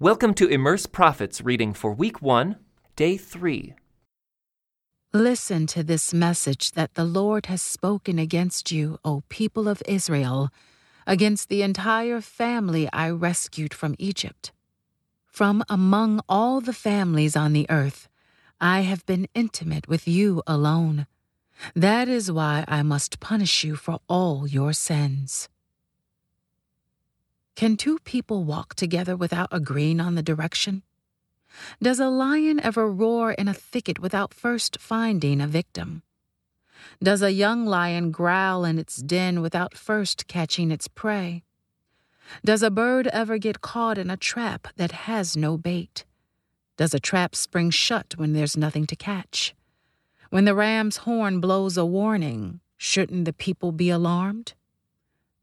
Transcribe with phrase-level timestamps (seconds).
[0.00, 2.54] Welcome to Immerse Prophets reading for week 1,
[2.94, 3.74] day 3.
[5.12, 10.50] Listen to this message that the Lord has spoken against you, O people of Israel,
[11.04, 14.52] against the entire family I rescued from Egypt.
[15.26, 18.08] From among all the families on the earth,
[18.60, 21.08] I have been intimate with you alone.
[21.74, 25.48] That is why I must punish you for all your sins.
[27.58, 30.84] Can two people walk together without agreeing on the direction?
[31.82, 36.04] Does a lion ever roar in a thicket without first finding a victim?
[37.02, 41.42] Does a young lion growl in its den without first catching its prey?
[42.44, 46.04] Does a bird ever get caught in a trap that has no bait?
[46.76, 49.52] Does a trap spring shut when there's nothing to catch?
[50.30, 54.54] When the ram's horn blows a warning, shouldn't the people be alarmed?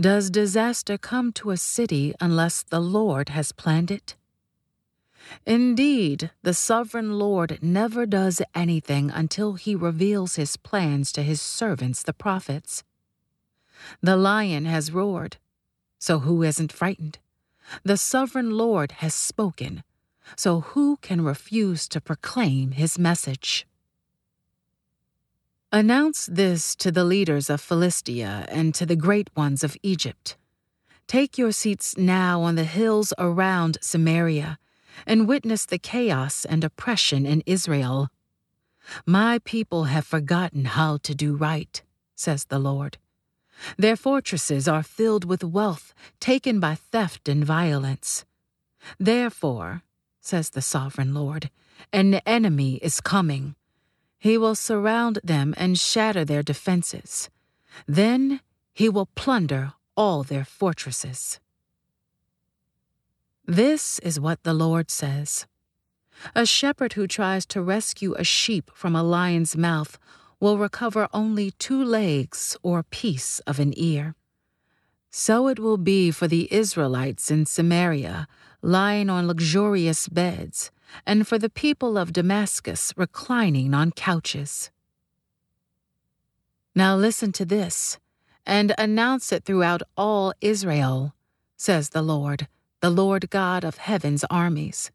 [0.00, 4.14] Does disaster come to a city unless the Lord has planned it?
[5.44, 12.04] Indeed, the sovereign Lord never does anything until he reveals his plans to his servants,
[12.04, 12.84] the prophets.
[14.00, 15.38] The lion has roared,
[15.98, 17.18] so who isn't frightened?
[17.82, 19.82] The sovereign Lord has spoken,
[20.36, 23.66] so who can refuse to proclaim his message?
[25.70, 30.38] Announce this to the leaders of Philistia and to the great ones of Egypt.
[31.06, 34.58] Take your seats now on the hills around Samaria
[35.06, 38.08] and witness the chaos and oppression in Israel.
[39.04, 41.82] My people have forgotten how to do right,
[42.14, 42.96] says the Lord.
[43.76, 48.24] Their fortresses are filled with wealth taken by theft and violence.
[48.98, 49.82] Therefore,
[50.22, 51.50] says the sovereign Lord,
[51.92, 53.54] an enemy is coming
[54.18, 57.30] he will surround them and shatter their defenses.
[57.86, 58.40] Then
[58.72, 61.40] he will plunder all their fortresses.
[63.46, 65.46] This is what the Lord says
[66.34, 69.98] A shepherd who tries to rescue a sheep from a lion's mouth
[70.40, 74.14] will recover only two legs or a piece of an ear.
[75.20, 78.28] So it will be for the Israelites in Samaria,
[78.62, 80.70] lying on luxurious beds
[81.04, 84.70] and for the people of Damascus reclining on couches.
[86.72, 87.98] Now listen to this,
[88.46, 91.16] and announce it throughout all Israel,
[91.56, 92.46] says the Lord,
[92.78, 94.92] the Lord God of heaven's armies.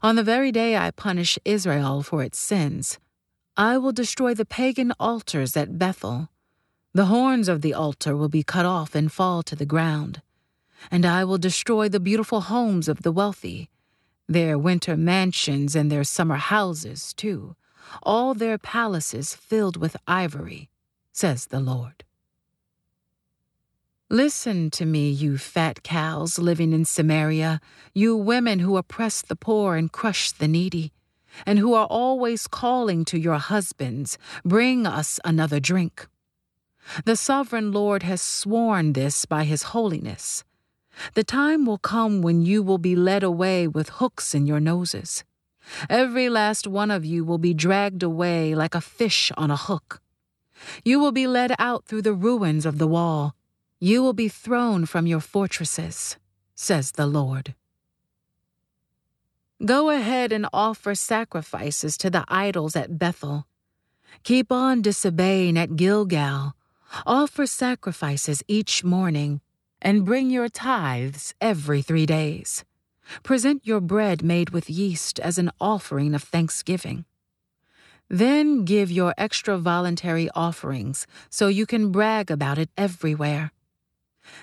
[0.00, 3.00] On the very day I punish Israel for its sins,
[3.56, 6.28] I will destroy the pagan altars at Bethel.
[6.94, 10.22] The horns of the altar will be cut off and fall to the ground.
[10.92, 13.68] And I will destroy the beautiful homes of the wealthy
[14.26, 17.54] their winter mansions and their summer houses, too,
[18.02, 20.70] all their palaces filled with ivory,
[21.12, 22.04] says the Lord.
[24.08, 27.60] Listen to me, you fat cows living in Samaria,
[27.92, 30.92] you women who oppress the poor and crush the needy,
[31.44, 36.06] and who are always calling to your husbands, Bring us another drink.
[37.04, 40.44] The sovereign Lord has sworn this by his holiness
[41.14, 45.24] the time will come when you will be led away with hooks in your noses.
[45.88, 50.00] Every last one of you will be dragged away like a fish on a hook.
[50.84, 53.34] You will be led out through the ruins of the wall.
[53.80, 56.16] You will be thrown from your fortresses,
[56.54, 57.54] says the Lord.
[59.64, 63.46] Go ahead and offer sacrifices to the idols at Bethel.
[64.22, 66.54] Keep on disobeying at Gilgal.
[67.06, 69.40] Offer sacrifices each morning
[69.82, 72.64] and bring your tithes every three days.
[73.22, 77.04] Present your bread made with yeast as an offering of thanksgiving.
[78.08, 83.52] Then give your extra voluntary offerings so you can brag about it everywhere.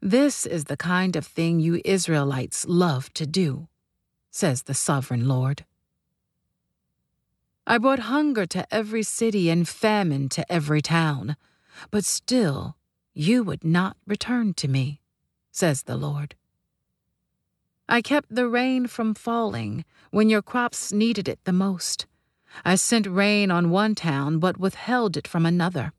[0.00, 3.68] This is the kind of thing you Israelites love to do,
[4.30, 5.64] says the sovereign Lord.
[7.66, 11.36] I brought hunger to every city and famine to every town,
[11.90, 12.76] but still
[13.12, 15.00] you would not return to me
[15.54, 16.34] says the Lord.
[17.88, 22.06] I kept the rain from falling when your crops needed it the most.
[22.64, 25.92] I sent rain on one town but withheld it from another.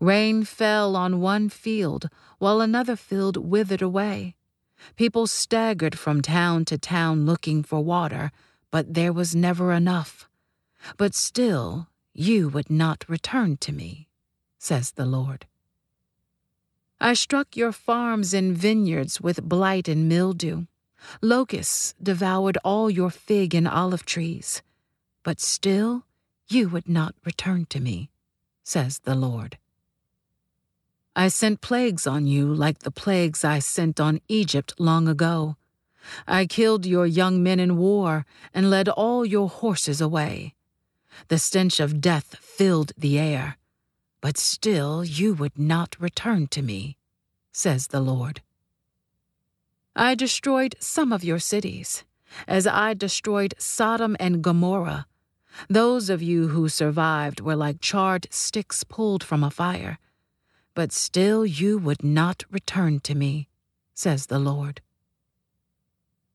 [0.00, 2.08] Rain fell on one field
[2.38, 4.36] while another field withered away.
[4.96, 8.30] People staggered from town to town looking for water,
[8.70, 10.28] but there was never enough.
[10.96, 14.07] But still, you would not return to me,
[14.58, 15.46] says the Lord.
[17.00, 20.66] I struck your farms and vineyards with blight and mildew.
[21.22, 24.62] Locusts devoured all your fig and olive trees.
[25.22, 26.04] But still
[26.48, 28.10] you would not return to me,
[28.64, 29.58] says the Lord.
[31.14, 35.56] I sent plagues on you like the plagues I sent on Egypt long ago.
[36.26, 40.54] I killed your young men in war and led all your horses away.
[41.28, 43.57] The stench of death filled the air,
[44.28, 46.98] but still you would not return to me,
[47.50, 48.42] says the Lord.
[49.96, 52.04] I destroyed some of your cities,
[52.46, 55.06] as I destroyed Sodom and Gomorrah.
[55.70, 59.96] Those of you who survived were like charred sticks pulled from a fire,
[60.74, 63.48] but still you would not return to me,
[63.94, 64.82] says the Lord.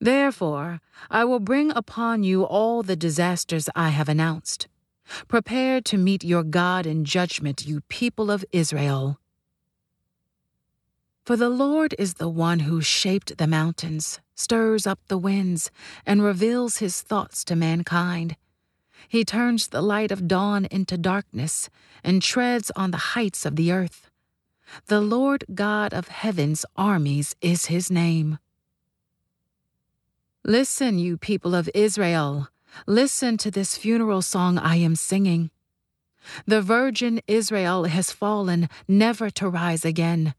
[0.01, 0.81] Therefore,
[1.11, 4.67] I will bring upon you all the disasters I have announced.
[5.27, 9.19] Prepare to meet your God in judgment, you people of Israel.
[11.25, 15.71] For the Lord is the one who shaped the mountains, stirs up the winds,
[16.05, 18.35] and reveals his thoughts to mankind.
[19.07, 21.69] He turns the light of dawn into darkness
[22.03, 24.09] and treads on the heights of the earth.
[24.87, 28.39] The Lord God of heaven's armies is his name.
[30.43, 32.49] Listen, you people of Israel.
[32.87, 35.51] Listen to this funeral song I am singing.
[36.45, 40.33] The virgin Israel has fallen, never to rise again.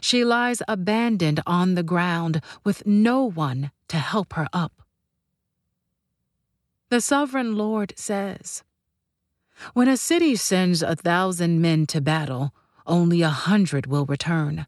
[0.00, 4.82] She lies abandoned on the ground with no one to help her up.
[6.90, 8.62] The sovereign Lord says,
[9.74, 12.54] When a city sends a thousand men to battle,
[12.86, 14.66] only a hundred will return.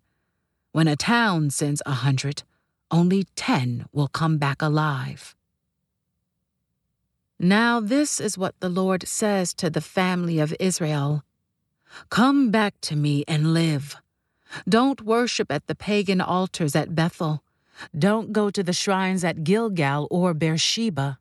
[0.73, 2.45] When a town sends a hundred,
[2.91, 5.35] only ten will come back alive.
[7.45, 11.25] Now, this is what the Lord says to the family of Israel
[12.09, 13.97] Come back to me and live.
[14.69, 17.43] Don't worship at the pagan altars at Bethel.
[17.99, 21.19] Don't go to the shrines at Gilgal or Beersheba.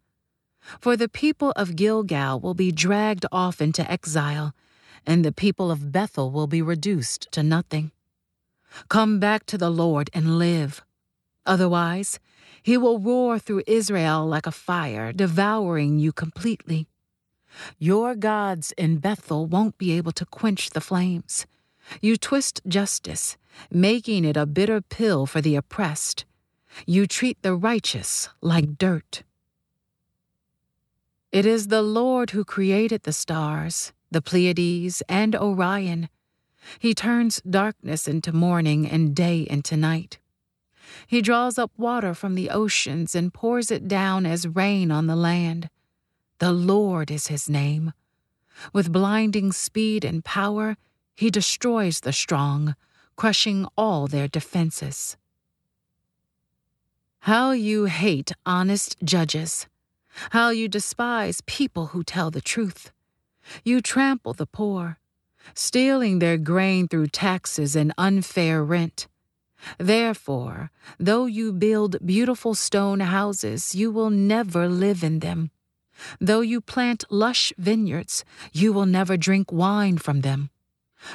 [0.80, 4.54] For the people of Gilgal will be dragged off into exile,
[5.08, 7.90] and the people of Bethel will be reduced to nothing.
[8.90, 10.84] Come back to the Lord and live.
[11.46, 12.20] Otherwise,
[12.62, 16.88] he will roar through Israel like a fire, devouring you completely.
[17.80, 21.46] Your gods in Bethel won't be able to quench the flames.
[22.02, 23.38] You twist justice,
[23.72, 26.26] making it a bitter pill for the oppressed.
[26.86, 29.24] You treat the righteous like dirt.
[31.32, 36.10] It is the Lord who created the stars, the Pleiades, and Orion.
[36.80, 40.20] He turns darkness into morning and day into night.
[41.08, 45.16] He draws up water from the oceans and pours it down as rain on the
[45.16, 45.70] land.
[46.40, 47.94] The Lord is his name.
[48.74, 50.78] With blinding speed and power,
[51.16, 52.76] he destroys the strong,
[53.16, 55.18] crushing all their defenses.
[57.26, 59.68] How you hate honest judges!
[60.32, 62.92] How you despise people who tell the truth!
[63.64, 64.98] You trample the poor,
[65.54, 69.08] stealing their grain through taxes and unfair rent.
[69.78, 75.52] Therefore, though you build beautiful stone houses, you will never live in them.
[76.20, 80.50] Though you plant lush vineyards, you will never drink wine from them.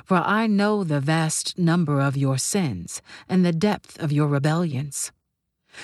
[0.04, 5.12] For I know the vast number of your sins and the depth of your rebellions.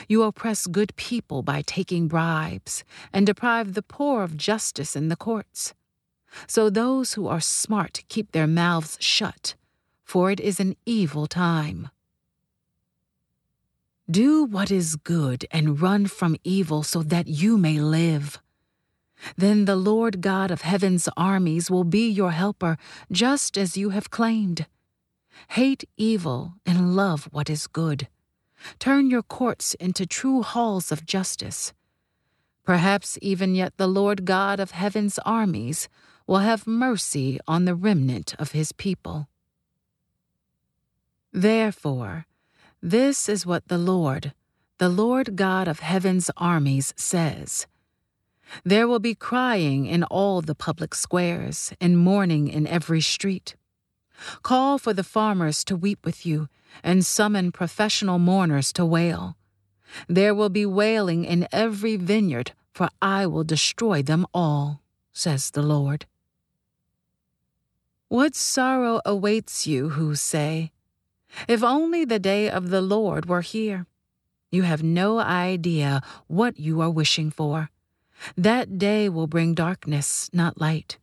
[0.09, 5.17] You oppress good people by taking bribes and deprive the poor of justice in the
[5.17, 5.75] courts.
[6.47, 9.55] So those who are smart keep their mouths shut,
[10.05, 11.91] for it is an evil time.
[14.13, 18.43] Do what is good and run from evil so that you may live.
[19.39, 22.77] Then the Lord God of heaven's armies will be your helper,
[23.11, 24.67] just as you have claimed.
[25.57, 28.07] Hate evil and love what is good.
[28.79, 31.73] Turn your courts into true halls of justice.
[32.65, 35.89] Perhaps even yet the Lord God of heaven's armies
[36.27, 39.31] will have mercy on the remnant of his people.
[41.33, 42.27] Therefore,
[42.83, 44.33] this is what the Lord,
[44.79, 47.69] the Lord God of heaven's armies, says.
[48.65, 53.55] There will be crying in all the public squares, and mourning in every street.
[54.43, 56.49] Call for the farmers to weep with you,
[56.83, 59.37] and summon professional mourners to wail.
[60.09, 64.81] There will be wailing in every vineyard, for I will destroy them all,
[65.13, 66.07] says the Lord.
[68.09, 70.73] What sorrow awaits you who say,
[71.49, 73.87] if only the day of the Lord were here.
[74.51, 77.71] You have no idea what you are wishing for.
[78.37, 80.99] That day will bring darkness, not light.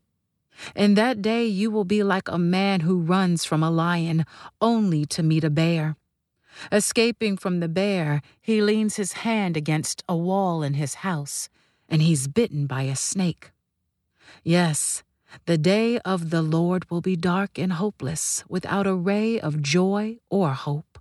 [0.76, 4.26] In that day you will be like a man who runs from a lion
[4.62, 5.96] only to meet a bear.
[6.72, 11.50] Escaping from the bear, he leans his hand against a wall in his house,
[11.88, 13.52] and he's bitten by a snake.
[14.44, 15.04] Yes,
[15.46, 20.18] the day of the Lord will be dark and hopeless, without a ray of joy
[20.30, 21.00] or hope.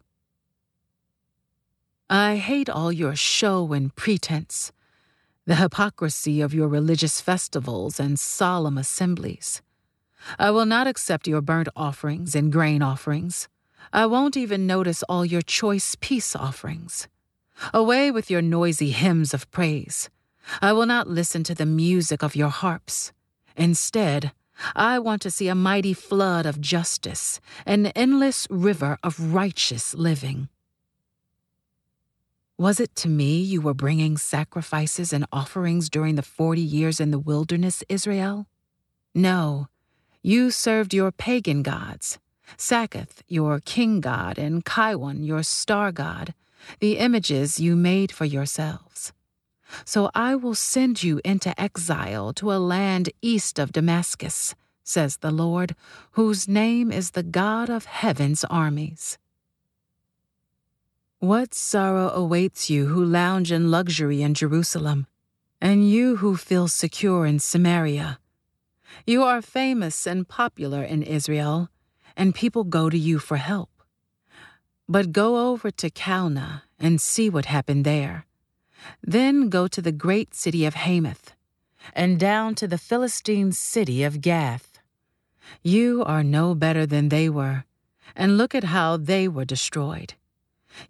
[2.10, 4.72] I hate all your show and pretense,
[5.46, 9.62] the hypocrisy of your religious festivals and solemn assemblies.
[10.38, 13.48] I will not accept your burnt offerings and grain offerings.
[13.92, 17.08] I won't even notice all your choice peace offerings.
[17.72, 20.10] Away with your noisy hymns of praise.
[20.60, 23.12] I will not listen to the music of your harps.
[23.58, 24.30] Instead,
[24.76, 30.48] I want to see a mighty flood of justice, an endless river of righteous living.
[32.56, 37.10] Was it to me you were bringing sacrifices and offerings during the forty years in
[37.10, 38.46] the wilderness, Israel?
[39.14, 39.68] No,
[40.22, 42.18] you served your pagan gods,
[42.56, 46.32] Sakkuth, your king god, and Kaiwan, your star god,
[46.78, 49.12] the images you made for yourselves.
[49.84, 55.30] So I will send you into exile to a land east of Damascus, says the
[55.30, 55.74] Lord,
[56.12, 59.18] whose name is the God of heaven's armies.
[61.20, 65.08] What sorrow awaits you who lounge in luxury in Jerusalem,
[65.60, 68.20] and you who feel secure in Samaria?
[69.04, 71.70] You are famous and popular in Israel,
[72.16, 73.70] and people go to you for help.
[74.88, 78.27] But go over to Calneh and see what happened there.
[79.02, 81.34] Then go to the great city of Hamath,
[81.94, 84.78] and down to the Philistine city of Gath.
[85.62, 87.64] You are no better than they were,
[88.14, 90.14] and look at how they were destroyed.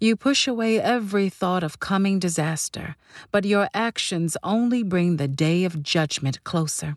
[0.00, 2.96] You push away every thought of coming disaster,
[3.30, 6.96] but your actions only bring the day of judgment closer.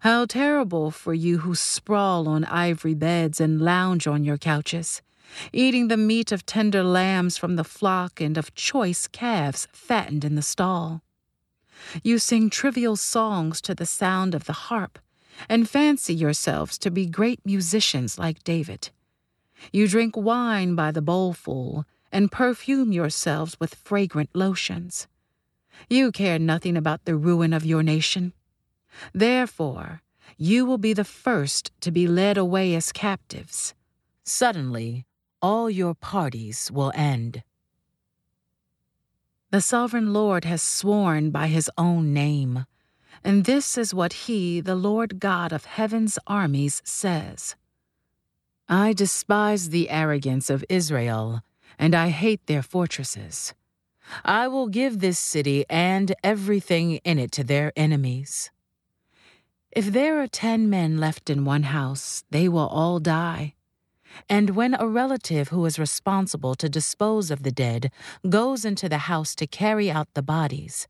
[0.00, 5.00] How terrible for you who sprawl on ivory beds and lounge on your couches
[5.52, 10.34] eating the meat of tender lambs from the flock and of choice calves fattened in
[10.34, 11.02] the stall.
[12.02, 14.98] You sing trivial songs to the sound of the harp,
[15.48, 18.90] and fancy yourselves to be great musicians like David.
[19.72, 25.06] You drink wine by the bowlful, and perfume yourselves with fragrant lotions.
[25.88, 28.32] You care nothing about the ruin of your nation.
[29.12, 30.02] Therefore,
[30.38, 33.74] you will be the first to be led away as captives.
[34.24, 35.04] Suddenly,
[35.46, 37.44] all your parties will end.
[39.52, 42.66] The sovereign Lord has sworn by his own name,
[43.22, 47.54] and this is what he, the Lord God of heaven's armies, says
[48.68, 51.42] I despise the arrogance of Israel,
[51.78, 53.54] and I hate their fortresses.
[54.24, 58.50] I will give this city and everything in it to their enemies.
[59.70, 63.55] If there are ten men left in one house, they will all die.
[64.28, 67.90] And when a relative who is responsible to dispose of the dead
[68.28, 70.88] goes into the house to carry out the bodies,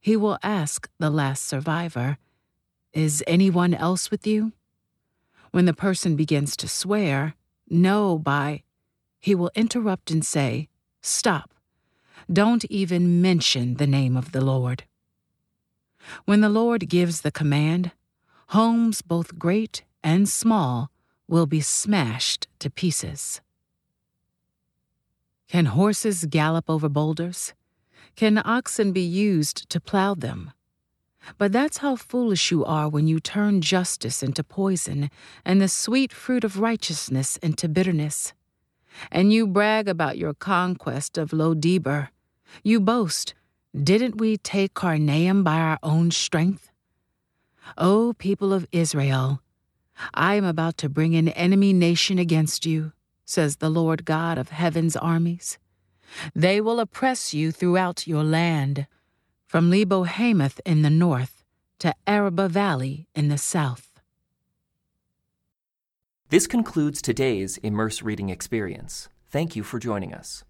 [0.00, 2.18] he will ask the last survivor,
[2.92, 4.52] Is anyone else with you?
[5.50, 7.34] When the person begins to swear,
[7.68, 8.62] No, by,
[9.20, 10.68] he will interrupt and say,
[11.02, 11.54] Stop.
[12.32, 14.84] Don't even mention the name of the Lord.
[16.24, 17.92] When the Lord gives the command,
[18.48, 20.90] homes both great and small
[21.28, 23.40] will be smashed to pieces.
[25.48, 27.54] Can horses gallop over boulders?
[28.16, 30.52] Can oxen be used to plow them?
[31.38, 35.10] But that's how foolish you are when you turn justice into poison
[35.44, 38.32] and the sweet fruit of righteousness into bitterness.
[39.10, 42.10] And you brag about your conquest of Lo-debar.
[42.62, 43.34] You boast,
[43.74, 46.70] didn't we take Karnaim by our own strength?
[47.76, 49.42] O people of Israel,
[50.14, 52.92] I am about to bring an enemy nation against you,
[53.24, 55.58] says the Lord God of heaven's armies.
[56.34, 58.86] They will oppress you throughout your land,
[59.46, 61.44] from Lebo Hamath in the north
[61.78, 64.00] to Arabah Valley in the south.
[66.28, 69.08] This concludes today's Immerse Reading Experience.
[69.30, 70.44] Thank you for joining us.